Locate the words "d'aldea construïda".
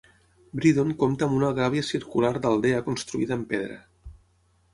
2.39-3.39